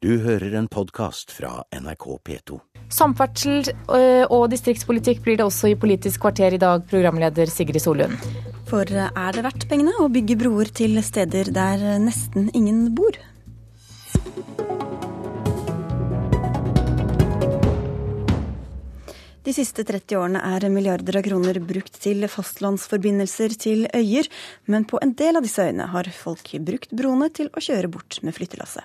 [0.00, 2.56] Du hører en podkast fra NRK P2.
[2.88, 8.14] Samferdsel øh, og distriktspolitikk blir det også i Politisk kvarter i dag, programleder Sigrid Solund.
[8.70, 13.12] For er det verdt pengene å bygge broer til steder der nesten ingen bor?
[19.40, 24.26] De siste 30 årene er milliarder av kroner brukt til fastlandsforbindelser til øyer,
[24.68, 28.18] men på en del av disse øyene har folk brukt broene til å kjøre bort
[28.20, 28.84] med flyttelasset.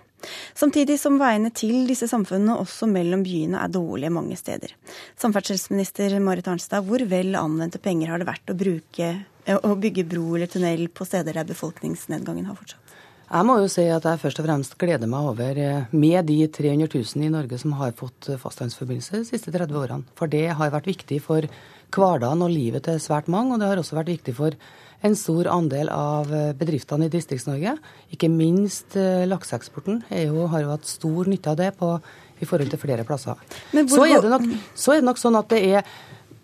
[0.56, 4.71] Samtidig som veiene til disse samfunnene også mellom byene er dårlige mange steder.
[5.20, 9.12] Samferdselsminister Marit Arnstad, hvor vel anvendte penger har det vært å, bruke,
[9.60, 12.85] å bygge bro eller tunnel på steder der befolkningsnedgangen har fortsatt?
[13.25, 16.46] Jeg må jo si at jeg først og fremst gleder meg over, eh, med de
[16.46, 20.06] 300 000 i Norge som har fått eh, fastlandsforbindelse de siste 30 årene.
[20.14, 21.48] For det har vært viktig for
[21.96, 24.54] hverdagen og livet til svært mange, og det har også vært viktig for
[25.06, 27.74] en stor andel av eh, bedriftene i Distrikts-Norge.
[28.14, 31.96] Ikke minst lakseeksporten har jo hatt stor nytte av det på,
[32.38, 33.42] i forhold til flere plasser.
[33.73, 34.45] Så er, nok,
[34.76, 35.96] så er det nok sånn at det er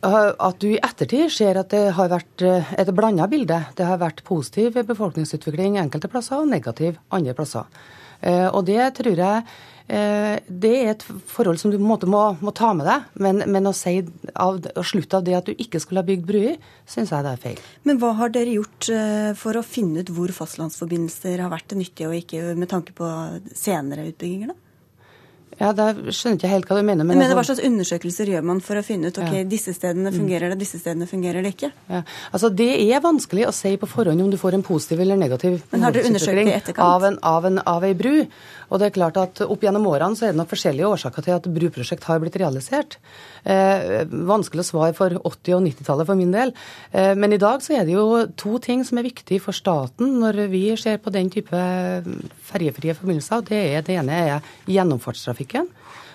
[0.02, 3.60] at du i ettertid ser at det har vært eh, et blanda bilde.
[3.78, 7.68] Det har vært positiv befolkningsutvikling enkelte plasser og negativ andre plasser.
[8.22, 9.44] Eh, og det tror jeg
[9.88, 13.12] eh, det er et forhold som du på en måte må, må ta med deg.
[13.22, 14.00] Men, men å, si
[14.34, 16.58] av, å slutte av det at du ikke skulle ha bygd bruer,
[16.90, 17.62] syns jeg det er feil.
[17.86, 18.90] Men hva har dere gjort
[19.38, 23.14] for å finne ut hvor fastlandsforbindelser har vært nyttige, og ikke med tanke på
[23.54, 24.71] senere utbygginger, da?
[25.62, 27.08] Ja, Da skjønner jeg ikke helt hva du mener.
[27.08, 29.48] Men, men Hva slags undersøkelser gjør man for å finne ut ok, ja.
[29.48, 30.18] disse stedene mm.
[30.18, 31.72] fungerer det, disse stedene fungerer det ikke?
[31.92, 32.02] Ja.
[32.32, 35.60] Altså, Det er vanskelig å si på forhånd om du får en positiv eller negativ
[35.72, 36.88] Men har dere undersøkt det i etterkant?
[36.88, 38.16] Av, en, av, en, av ei bru.
[38.72, 41.36] Og det er klart at Opp gjennom årene så er det nok forskjellige årsaker til
[41.36, 42.98] at bruprosjekt har blitt realisert.
[43.44, 46.54] Eh, vanskelig å svare for 80- og 90-tallet for min del.
[46.96, 50.16] Eh, men i dag så er det jo to ting som er viktig for staten
[50.22, 51.62] når vi ser på den type
[52.48, 53.44] ferjefrie forbindelser.
[53.50, 54.52] Det, er, det ene er
[55.52, 55.68] gjennomfartstrafikken.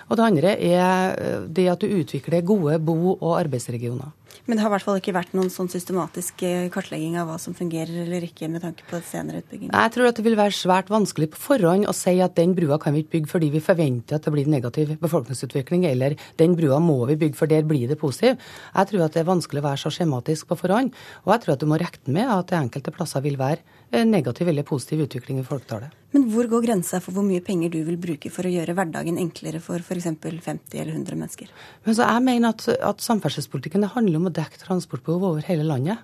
[0.07, 4.13] Og det andre er eh, det at du utvikler gode bo- og arbeidsregioner.
[4.47, 7.37] Men det har i hvert fall ikke vært noen sånn systematisk eh, kartlegging av hva
[7.41, 9.73] som fungerer eller ikke med tanke på senere utbygging?
[9.73, 12.79] Jeg tror at det vil være svært vanskelig på forhånd å si at den brua
[12.81, 16.79] kan vi ikke bygge fordi vi forventer at det blir negativ befolkningsutvikling, eller den brua
[16.83, 18.39] må vi bygge for der blir det positiv.
[18.71, 20.95] Jeg tror at det er vanskelig å være så skjematisk på forhånd.
[21.25, 24.47] Og jeg tror at du må regne med at det enkelte plasser vil være negativ
[24.47, 25.93] eller positiv utvikling i folketallet.
[26.15, 29.19] Men hvor går grensa for hvor mye penger du vil bruke for å gjøre hverdagen
[29.19, 30.07] enklere for f.eks.
[30.07, 31.51] 50 eller 100 mennesker?
[31.83, 36.03] Men jeg mener at, at samferdselspolitikken handler om å dekke transportbehov over hele landet.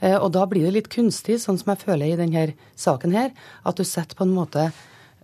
[0.00, 3.34] Eh, og da blir det litt kunstig, sånn som jeg føler i denne saken her,
[3.66, 4.70] at du setter på en måte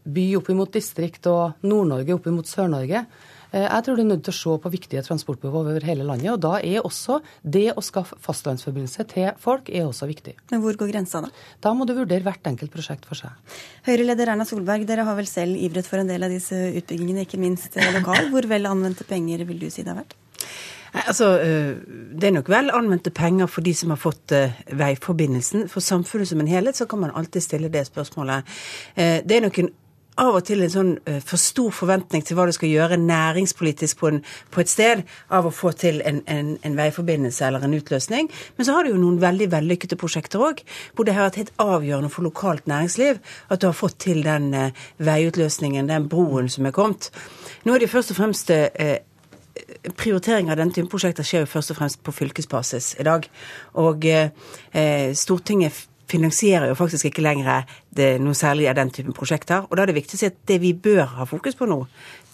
[0.04, 3.06] by opp imot distrikt og Nord-Norge opp imot Sør-Norge.
[3.54, 6.32] Eh, jeg tror du er nødt til å se på viktige transportbehov over hele landet.
[6.32, 10.34] Og da er også det å skaffe fastlandsforbindelse til folk er også viktig.
[10.50, 11.30] Men hvor går grensa da?
[11.62, 13.54] Da må du vurdere hvert enkelt prosjekt for seg.
[13.86, 17.40] Høyre-leder Erna Solberg, dere har vel selv ivret for en del av disse utbyggingene, ikke
[17.40, 18.28] minst eh, lokal.
[18.34, 20.18] Hvor vel anvendte penger vil du si det har vært?
[20.94, 21.76] Altså, eh,
[22.14, 24.32] Det er nok vel anvendte penger for de som har fått
[24.70, 25.68] veiforbindelsen.
[25.68, 28.44] For samfunnet som en helhet så kan man alltid stille det spørsmålet.
[28.96, 29.68] Det er nok en
[30.16, 30.92] av og til en sånn
[31.26, 34.20] for stor forventning til hva du skal gjøre næringspolitisk på, en,
[34.54, 35.02] på et sted
[35.34, 38.30] av å få til en, en, en, veiforbindelse eller en utløsning.
[38.56, 40.62] Men så har du jo noen veldig vellykkede prosjekter òg,
[40.94, 43.18] hvor det har vært helt avgjørende for lokalt næringsliv
[43.48, 44.52] at du har fått til den
[45.02, 47.10] veiutløsningen, den broen som er kommet.
[47.64, 48.54] Nå er det først og fremst
[49.92, 53.26] prioritering av denne typen prosjekter skjer jo først og fremst på fylkesbasis i dag.
[53.80, 57.64] Og eh, Stortinget finansierer jo faktisk ikke lenger
[57.96, 59.64] det, noe særlig av den typen prosjekter.
[59.68, 61.78] Og da er det viktig å si at det vi bør ha fokus på nå,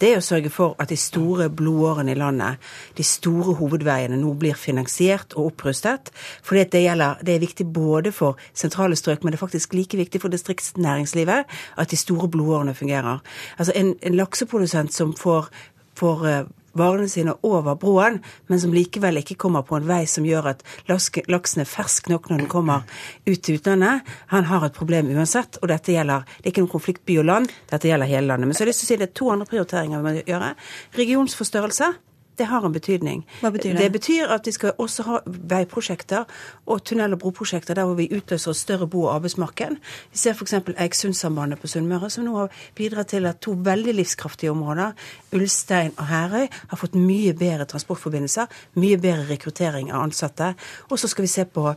[0.01, 2.59] det er å sørge for at de store blodårene i landet,
[2.99, 6.11] de store hovedveiene, nå blir finansiert og opprustet.
[6.43, 10.23] For det, det er viktig både for sentrale strøk, men det er faktisk like viktig
[10.23, 13.23] for distriktsnæringslivet at de store blodårene fungerer.
[13.59, 15.53] Altså en, en lakseprodusent som får
[16.01, 16.45] får eh,
[16.79, 18.21] varene sine over broen,
[18.51, 22.31] men som likevel ikke kommer på en vei som gjør at laksen er fersk nok
[22.31, 22.85] når den kommer
[23.27, 24.07] ut til utlandet.
[24.35, 27.27] Han har et problem uansett, og dette gjelder Det er ikke noen konflikt by og
[27.31, 28.49] land, dette gjelder hele landet.
[28.49, 30.23] Men så har jeg lyst til å si det er to andre prioriteringer vi må
[30.27, 30.55] gjøre.
[31.01, 31.93] Regionsforstørrelse
[32.41, 33.23] det har en betydning.
[33.43, 33.85] Hva betyr det?
[33.85, 36.25] Det betyr at vi skal også ha veiprosjekter
[36.67, 39.77] og tunnel- og broprosjekter der hvor vi utløser større bo- og arbeidsmarked.
[40.13, 40.55] Vi ser f.eks.
[40.81, 44.97] Eiksundsambandet på Sunnmøre, som nå har bidratt til at to veldig livskraftige områder,
[45.37, 48.49] Ulstein og Herøy, har fått mye bedre transportforbindelser,
[48.81, 50.55] mye bedre rekruttering av ansatte.
[50.91, 51.69] Og så skal vi se på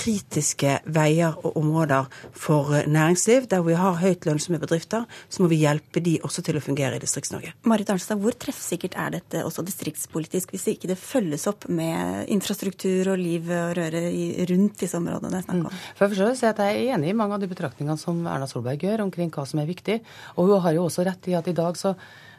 [0.00, 5.50] kritiske veier og områder for eh, næringsliv, der vi har høyt lønnsomme bedrifter, så må
[5.52, 7.52] vi hjelpe de også til å fungere i Distrikts-Norge.
[7.68, 13.12] Marit Arnstad, hvor treffsikkert er dette også distriktspolitisk hvis ikke det følges opp med infrastruktur
[13.12, 14.04] og liv og røre
[14.50, 15.68] rundt disse områdene det er snakk om?
[15.68, 15.84] Mm.
[15.98, 18.82] For å si at Jeg er enig i mange av de betraktningene som Erna Solberg
[18.84, 20.00] gjør omkring hva som er viktig.
[20.36, 21.94] Og hun har jo også rett i at i dag så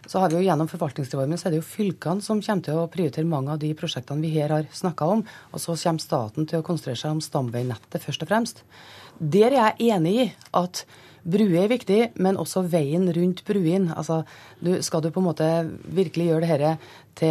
[0.09, 2.87] så har vi jo gjennom forvaltningsreformen så er det jo fylkene som kommer til å
[2.91, 5.21] prioritere mange av de prosjektene vi her har snakka om.
[5.51, 8.65] Og så kommer staten til å konsentrere seg om stamveinettet først og fremst.
[9.21, 10.27] Der er jeg enig i
[10.57, 10.85] at
[11.21, 13.93] Bruer er viktig, men også veien rundt bruene.
[13.93, 14.23] Altså,
[14.57, 15.49] du, skal du på en måte
[15.93, 16.71] virkelig gjøre det dette
[17.21, 17.29] til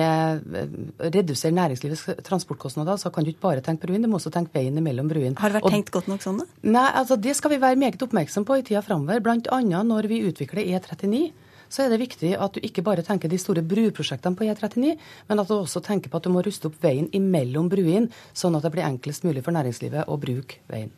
[0.61, 0.76] eh,
[1.16, 4.78] redusere næringslivets transportkostnader, så kan du ikke bare tenke bruene, du må også tenke veien
[4.84, 5.34] mellom bruene.
[5.40, 6.49] Har det vært og, tenkt godt nok sånn, da?
[6.76, 9.25] Nei, altså det skal vi være meget oppmerksom på i tida framover.
[9.25, 9.61] Bl.a.
[9.90, 11.25] når vi utvikler E39
[11.70, 14.96] så er det viktig at du ikke bare tenker de store bruprosjektene på E39,
[15.31, 18.58] men at du også tenker på at du må ruste opp veien imellom bruene, sånn
[18.58, 20.90] at det blir enklest mulig for næringslivet å bruke veien.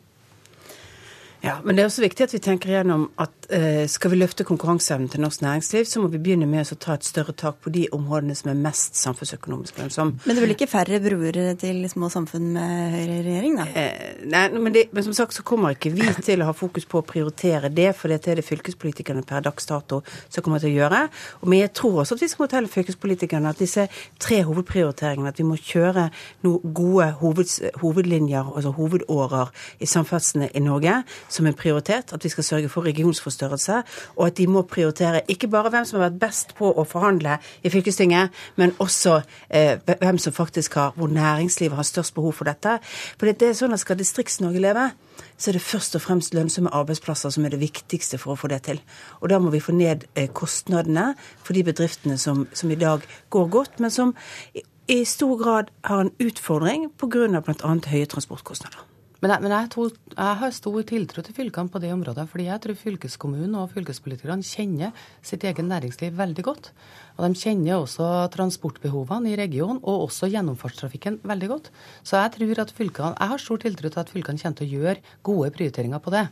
[1.43, 4.45] Ja, men det er også viktig at vi tenker igjennom at eh, skal vi løfte
[4.47, 7.71] konkurranseevnen til norsk næringsliv, så må vi begynne med å ta et større tak på
[7.73, 10.21] de områdene som er mest samfunnsøkonomisk lønnsomme.
[10.23, 13.65] Men det blir ikke færre broer til små samfunn med høyreregjering, da?
[13.75, 16.87] Eh, nei, men, det, men, som sagt så kommer ikke vi til å ha fokus
[16.87, 19.99] på å prioritere det, for dette er det fylkespolitikerne per dags dato
[20.29, 21.03] som kommer til å gjøre.
[21.43, 25.49] Men jeg tror også at vi skal fortelle fylkespolitikerne at disse tre hovedprioriteringene, at vi
[25.51, 26.07] må kjøre
[26.47, 29.51] noen gode hoveds, hovedlinjer, altså hovedårer
[29.83, 31.01] i samferdselen i Norge
[31.33, 33.81] som en prioritet, at vi skal sørge for regionsforstørrelse,
[34.15, 37.37] og at de må prioritere ikke bare hvem som har vært best på å forhandle
[37.63, 39.19] i fylkestinget, men også
[39.49, 42.77] eh, hvem som faktisk har, hvor næringslivet har størst behov for dette.
[43.17, 44.89] For det er sånn at skal Distrikts-Norge leve,
[45.37, 48.49] så er det først og fremst lønnsomme arbeidsplasser som er det viktigste for å få
[48.53, 48.81] det til.
[49.21, 51.13] Og da må vi få ned eh, kostnadene
[51.43, 54.15] for de bedriftene som, som i dag går godt, men som
[54.53, 57.27] i, i stor grad har en utfordring pga.
[57.41, 57.77] bl.a.
[57.93, 58.92] høye transportkostnader.
[59.23, 62.25] Men, jeg, men jeg, tror, jeg, har stor tiltro til fylkene på det området.
[62.27, 64.91] fordi jeg tror fylkeskommunen og fylkespolitikerne kjenner
[65.23, 66.67] sitt eget næringsliv veldig godt.
[67.15, 71.71] Og de kjenner også transportbehovene i regionen, og også gjennomfartstrafikken veldig godt.
[72.03, 74.73] Så jeg tror at fylkene, jeg har stor tiltro til at fylkene kommer til å
[74.75, 76.27] gjøre gode prioriteringer på det.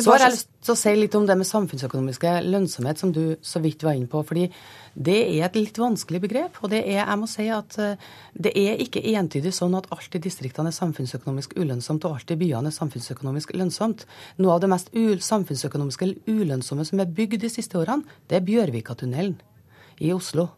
[0.00, 3.36] Så har jeg lyst til å si litt om det med samfunnsøkonomiske lønnsomhet, som du
[3.44, 4.22] så vidt var inne på.
[4.24, 4.46] fordi
[4.94, 6.58] det er et litt vanskelig begrep.
[6.62, 7.96] Og det er, jeg må si at eh,
[8.34, 12.38] det er ikke entydig sånn at alt i distriktene er samfunnsøkonomisk ulønnsomt, og alt i
[12.40, 14.06] byene er samfunnsøkonomisk lønnsomt.
[14.40, 19.38] Noe av det mest samfunnsøkonomiske ulønnsomme som er bygd de siste årene, det er Bjørvikatunnelen
[20.00, 20.48] i Oslo.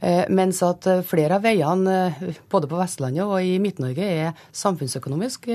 [0.00, 5.48] Eh, mens at eh, flere av veiene både på Vestlandet og i Midt-Norge er samfunnsøkonomisk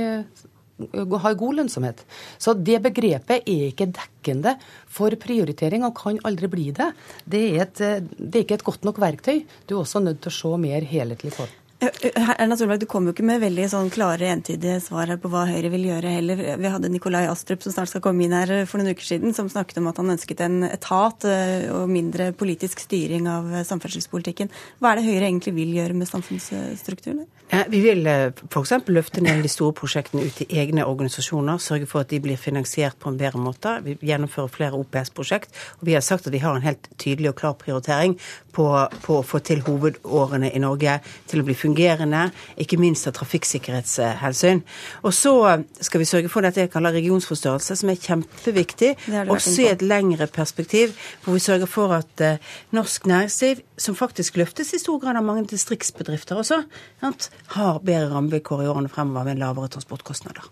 [1.23, 2.03] har god lønnsomhet.
[2.41, 4.55] Så det begrepet er ikke dekkende
[4.87, 6.91] for prioritering, og kan aldri bli det.
[7.25, 7.81] Det er, et,
[8.17, 9.43] det er ikke et godt nok verktøy.
[9.67, 11.68] Du er også nødt til å se mer helhetlig på det.
[11.79, 15.69] Erna Solberg, Du kom jo ikke med veldig sånn klare, entydige svar på hva Høyre
[15.71, 16.41] vil gjøre heller.
[16.59, 19.47] Vi hadde Nikolai Astrup som snart skal komme inn her for noen uker siden, som
[19.51, 24.51] snakket om at han ønsket en etat eh, og mindre politisk styring av samferdselspolitikken.
[24.83, 27.23] Hva er det Høyre egentlig vil gjøre med samfunnsstrukturen?
[27.71, 28.75] Vi vil eh, f.eks.
[28.91, 32.99] løfte ned de store prosjektene ut i egne organisasjoner, sørge for at de blir finansiert
[32.99, 33.77] på en bedre måte.
[33.87, 37.39] Vi gjennomfører flere OPS-prosjekt, og vi har sagt at vi har en helt tydelig og
[37.39, 38.19] klar prioritering
[38.53, 38.65] på,
[39.03, 40.97] på, å få til hovedårene i Norge
[41.29, 42.27] til å bli fungerende,
[42.59, 44.61] ikke minst av trafikksikkerhetshensyn.
[45.03, 45.33] Og så
[45.79, 48.93] skal vi sørge for dette jeg kaller regionsforstørrelse, som er kjempeviktig,
[49.29, 54.39] også i et lengre perspektiv, hvor vi sørger for at uh, norsk næringsliv, som faktisk
[54.39, 56.63] løftes i stor grad av mange distriktsbedrifter også,
[57.01, 57.29] sant?
[57.55, 60.49] har bedre rammevilkår i årene fremover med lavere transportkostnader.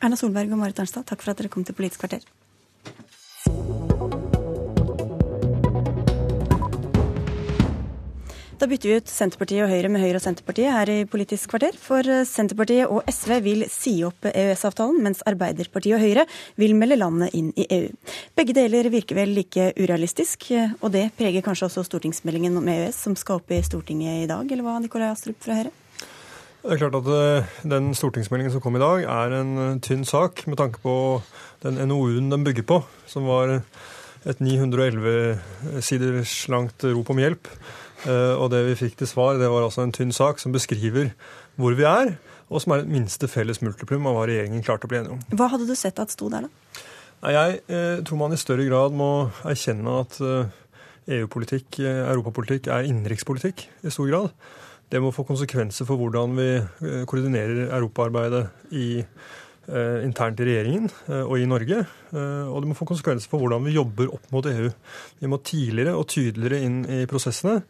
[0.00, 2.24] Erna Solberg og Marit Arnstad, takk for at dere kom til Politisk kvarter.
[8.60, 11.72] Da bytter vi ut Senterpartiet og Høyre med Høyre og Senterpartiet her i Politisk kvarter.
[11.80, 16.26] For Senterpartiet og SV vil si opp EØS-avtalen, mens Arbeiderpartiet og Høyre
[16.60, 17.88] vil melde landet inn i EU.
[18.36, 20.50] Begge deler virker vel like urealistisk,
[20.82, 24.44] og det preger kanskje også stortingsmeldingen om EØS som skal opp i Stortinget i dag,
[24.44, 25.72] eller hva, Nikolai Astrup fra Høyre?
[26.60, 30.04] Det er klart at eh, Den stortingsmeldingen som kom i dag, er en eh, tynn
[30.04, 30.98] sak med tanke på
[31.64, 33.62] den NOU-en den bygger på, som var
[34.28, 37.48] et 911 siders langt rop om hjelp.
[38.08, 41.12] Eh, og det vi fikk til svar, det var altså en tynn sak som beskriver
[41.60, 42.14] hvor vi er,
[42.48, 45.20] og som er et minste felles multiplum av hva regjeringen klarte å bli enige om.
[45.36, 46.86] Hva hadde du sett at sto der, da?
[47.20, 49.10] Nei, Jeg eh, tror man i større grad må
[49.44, 50.56] erkjenne at eh,
[51.18, 54.34] EU-politikk, europapolitikk, er innenrikspolitikk i stor grad.
[54.90, 56.48] Det må få konsekvenser for hvordan vi
[57.06, 59.38] koordinerer europaarbeidet i, eh,
[60.04, 61.84] internt i regjeringen eh, og i Norge.
[62.10, 64.66] Og det må få konsekvenser for hvordan vi jobber opp mot EU.
[65.20, 67.60] Vi må tidligere og tydeligere inn i prosessene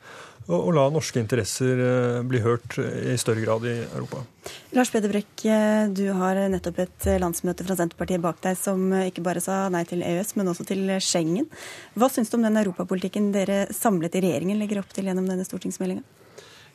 [0.51, 1.79] og la norske interesser
[2.27, 4.23] bli hørt i større grad i Europa.
[4.75, 5.45] Lars Peder Brekk,
[5.93, 10.01] du har nettopp et landsmøte fra Senterpartiet bak deg som ikke bare sa nei til
[10.03, 11.47] EØS, men også til Schengen.
[11.95, 15.47] Hva syns du om den europapolitikken dere samlet i regjeringen legger opp til gjennom denne
[15.47, 16.03] stortingsmeldinga?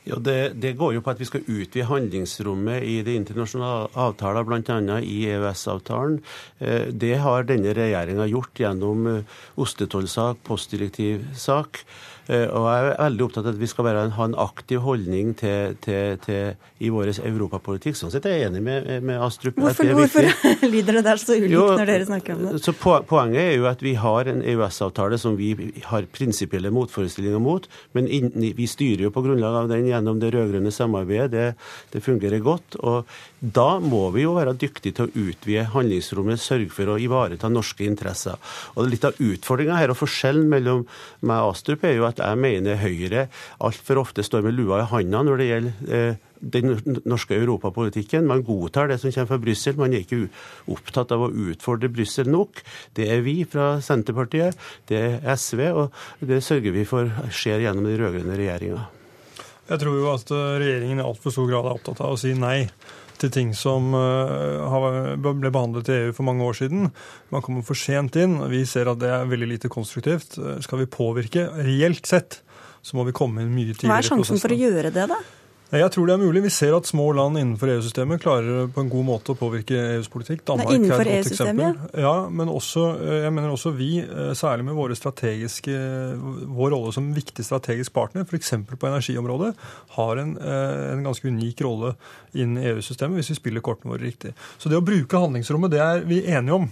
[0.05, 4.45] Ja, det, det, går jo på at vi skal utvide handlingsrommet i de internasjonale avtaler,
[4.45, 4.99] bl.a.
[5.01, 6.19] i EØS-avtalen.
[6.61, 11.81] Eh, det har denne regjeringa gjort gjennom eh, ostetollsak, postdirektivsak.
[12.25, 15.33] Eh, og jeg er veldig opptatt av at vi skal være, ha en aktiv holdning
[15.37, 17.97] til, til, til, i vår europapolitikk.
[17.99, 19.59] Sånn sett er jeg enig med, med Astrup.
[19.61, 20.29] Hvorfor, hvorfor
[20.73, 22.63] lyder det der så ulikt jo, når dere snakker om det?
[22.65, 22.73] Så
[23.05, 25.53] Poenget er jo at vi har en EØS-avtale som vi
[25.85, 30.33] har prinsipielle motforestillinger mot, men inn, vi styrer jo på grunnlag av den gjennom det
[30.33, 31.31] rød-grønne samarbeidet.
[31.35, 31.47] Det,
[31.93, 32.79] det fungerer godt.
[32.81, 33.05] og
[33.45, 37.85] da må vi jo være dyktige til å utvide handlingsrommet, sørge for å ivareta norske
[37.85, 38.39] interesser.
[38.73, 40.85] Og Litt av utfordringa her og forskjellen mellom
[41.25, 43.27] meg og Astrup er jo at jeg mener Høyre
[43.63, 46.75] altfor ofte står med lua i handa når det gjelder eh, den
[47.07, 48.27] norske europapolitikken.
[48.27, 49.77] Man godtar det som kommer fra Brussel.
[49.79, 50.27] Man er ikke
[50.71, 52.61] opptatt av å utfordre Brussel nok.
[52.97, 54.59] Det er vi fra Senterpartiet,
[54.91, 55.95] det er SV, og
[56.25, 58.85] det sørger vi for skjer gjennom den rød-grønne regjeringa.
[59.65, 62.35] Jeg tror jo at eh, regjeringen i altfor stor grad er opptatt av å si
[62.37, 62.59] nei
[63.21, 66.89] til ting som eh, ble behandlet i EU for mange år siden.
[67.33, 68.37] Man kommer for sent inn.
[68.51, 70.37] Vi ser at det er veldig lite konstruktivt.
[70.39, 72.41] Eh, skal vi påvirke reelt sett,
[72.85, 73.93] så må vi komme inn mye tidligere i prosessen.
[73.93, 75.19] Hva er sjansen for å gjøre det, da?
[75.73, 76.43] Jeg tror det er mulig.
[76.45, 80.09] Vi ser at små land innenfor EU-systemet klarer på en god måte å påvirke EUs
[80.13, 80.43] politikk.
[80.45, 81.79] Danmark er, er et godt eksempel.
[82.05, 84.93] Ja, men også, eh, jeg mener også vi, eh, særlig med våre
[86.55, 88.53] vår rolle som viktig strategisk partner, f.eks.
[88.77, 89.55] på energiområdet,
[89.97, 91.95] har en, eh, en, ganske unik rolle
[92.33, 94.35] innen EU-systemet hvis vi spiller kortene våre riktig.
[94.57, 96.71] Så det å bruke handlingsrommet, det er vi enige om.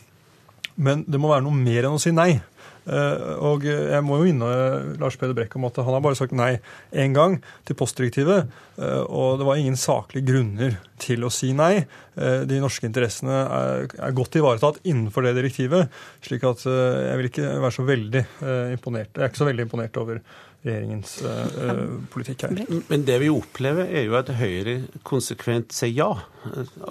[0.75, 2.41] Men det må være noe mer enn å si nei.
[2.84, 4.50] Eh, og jeg må jo minne
[5.00, 6.58] Lars Peder Brekk om at han har bare sagt nei
[6.91, 8.50] én gang til postdirektivet.
[8.75, 11.86] Eh, og det var ingen saklige grunner til å si nei.
[12.15, 15.91] Eh, de norske interessene er godt ivaretatt innenfor det direktivet.
[16.24, 18.25] slik at jeg vil ikke være så veldig
[18.75, 19.13] imponert.
[19.15, 20.20] Jeg er ikke så veldig imponert over
[20.63, 21.17] regjeringens
[22.13, 22.53] politikk her.
[22.88, 26.12] Men det vi opplever, er jo at Høyre konsekvent sier ja.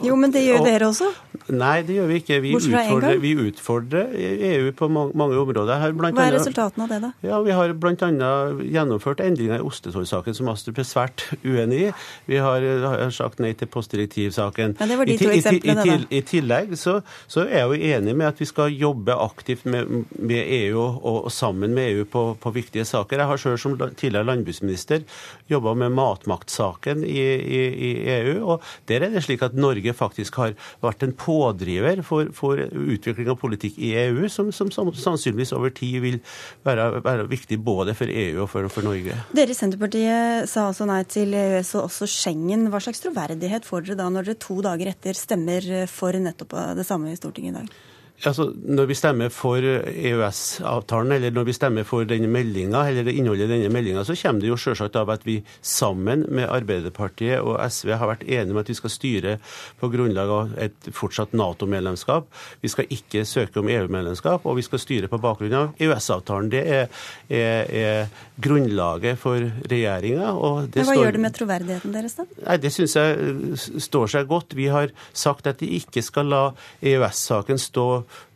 [0.04, 1.08] Jo, men det gjør og, dere også?
[1.52, 2.40] Nei, det gjør vi ikke.
[2.44, 4.12] Vi utfordrer, vi utfordrer,
[4.52, 7.10] EU på mange, mange har blant Hva er resultatene av det, da?
[7.26, 8.30] Ja, Vi har bl.a.
[8.62, 11.90] gjennomført endringer i ostetollsaken som Astrup er svært uenig i.
[12.30, 14.76] Vi har, har sagt nei til postdirektivsaken.
[14.80, 18.16] Ja, det var de to eksemplene, i, I, tillegg så, så, er jeg jo enig
[18.18, 22.24] med at vi skal jobbe aktivt med, med EU og, og, sammen med EU på,
[22.40, 23.22] på viktige saker.
[23.22, 25.04] Jeg har selv som tidligere landbruksminister
[25.50, 28.36] jobba med matmaktsaken i, i, i, EU.
[28.54, 33.30] og Der er det slik at Norge faktisk har vært en pådriver for, for utvikling
[33.32, 36.18] av politikk i EU, som, som, sannsynligvis over tid vil
[36.66, 39.16] være, være, viktig både for EU og for, for Norge.
[39.36, 42.68] Dere i Senterpartiet sa altså nei til EØS og også Schengen.
[42.72, 46.88] Hva slags troverdighet får dere da når dere to dager etter stemmer for nettopp det
[46.88, 47.82] samme i Stortinget i dag?
[48.26, 53.14] Altså, Når vi stemmer for EØS-avtalen, eller når vi stemmer for denne meldinga, eller det
[53.18, 57.42] innholdet i denne meldinga, så kommer det jo selvsagt av at vi sammen med Arbeiderpartiet
[57.42, 59.36] og SV har vært enige om at vi skal styre
[59.80, 62.28] på grunnlag av et fortsatt Nato-medlemskap.
[62.62, 66.52] Vi skal ikke søke om EU-medlemskap, og vi skal styre på bakgrunn av EØS-avtalen.
[66.52, 68.12] Det er, er, er,
[68.42, 69.38] grunnlaget for
[69.70, 70.32] regjeringa.
[70.32, 71.02] Men hva står...
[71.02, 72.26] gjør det med troverdigheten deres, da?
[72.42, 74.56] Nei, Det syns jeg står seg godt.
[74.58, 76.42] Vi har sagt at de ikke skal la
[76.80, 77.86] EØS-saken stå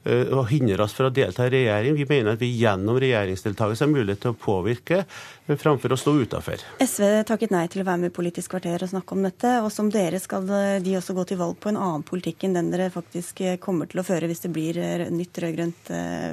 [0.06, 1.96] Eh, og hindre oss fra å delta i regjering.
[1.98, 6.14] Vi mener at vi gjennom regjeringsdeltakelse har mulighet til å påvirke eh, framfor å stå
[6.20, 6.62] utafor.
[6.84, 9.56] SV takket nei til å være med i Politisk kvarter og snakke om dette.
[9.66, 10.46] Og som dere skal
[10.84, 13.90] de også gå til valg på en annen politikk enn den dere faktisk eh, kommer
[13.90, 14.78] til å føre hvis det blir
[15.10, 15.90] nytt rød-grønt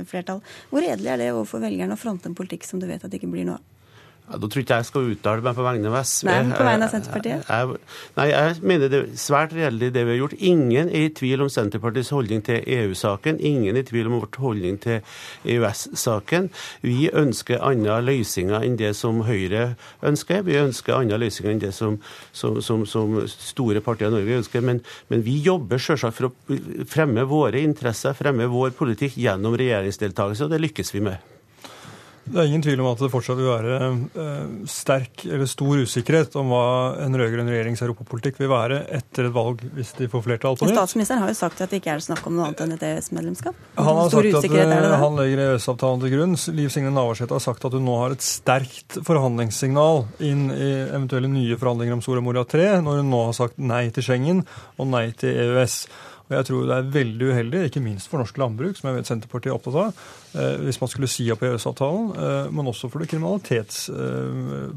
[0.09, 0.43] flertall.
[0.69, 3.21] Hvor redelig er det overfor velgerne å fronte en politikk som du vet at det
[3.21, 3.69] ikke blir noe av?
[4.23, 6.27] Ja, da tror ikke jeg skal uttale meg på vegne av SV.
[6.29, 7.41] Nei, på vegne av Senterpartiet?
[7.43, 10.35] Jeg, jeg, nei, jeg mener det er svært reelt det vi har gjort.
[10.39, 13.41] Ingen er i tvil om Senterpartiets holdning til EU-saken.
[13.43, 15.01] Ingen er i tvil om vårt holdning til
[15.43, 16.47] EØS-saken.
[16.87, 19.73] Vi ønsker andre løsninger enn det som Høyre
[20.07, 20.47] ønsker.
[20.47, 21.99] Vi ønsker andre løsninger enn det som,
[22.31, 24.63] som, som, som store partier i Norge ønsker.
[24.63, 24.79] Men,
[25.11, 30.55] men vi jobber selvsagt for å fremme våre interesser, fremme vår politikk gjennom regjeringsdeltakelse, og
[30.55, 31.32] det lykkes vi med.
[32.23, 33.77] Det er ingen tvil om at det fortsatt vil være
[34.23, 36.67] eh, sterk eller stor usikkerhet om hva
[37.03, 40.77] en rød-grønn regjerings europapolitikk vil være etter et valg hvis de får flertall på nytt.
[40.77, 43.59] Statsministeren har jo sagt at det ikke er snakk om noe annet enn et EØS-medlemskap.
[43.75, 46.37] Han har sagt at eh, han legger EØS-avtalen til grunn.
[46.55, 51.31] Liv Signe Navarsete har sagt at hun nå har et sterkt forhandlingssignal inn i eventuelle
[51.31, 54.45] nye forhandlinger om Soria Moria 3, når hun nå har sagt nei til Schengen
[54.79, 55.83] og nei til EØS.
[56.29, 59.09] Og jeg tror det er veldig uheldig, ikke minst for norsk landbruk, som jeg vet
[59.09, 60.03] Senterpartiet er opptatt av,
[60.39, 63.81] eh, hvis man skulle si opp EØS-avtalen, eh, men også for det kriminalitets,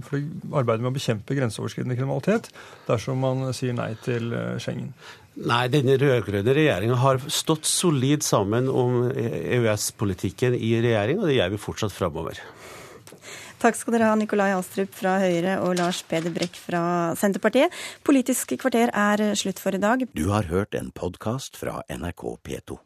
[0.06, 2.50] For det arbeidet med å bekjempe grenseoverskridende kriminalitet,
[2.88, 4.92] dersom man sier nei til Schengen.
[5.36, 11.52] Nei, denne rød-grønne regjeringa har stått solid sammen om EØS-politikken i regjering, og det gjør
[11.52, 12.40] vi fortsatt framover.
[13.62, 16.82] Takk skal dere ha, Nikolai Astrup fra Høyre og Lars Peder Brekk fra
[17.16, 17.72] Senterpartiet.
[18.04, 20.04] Politisk kvarter er slutt for i dag.
[20.12, 22.85] Du har hørt en podkast fra NRK P2.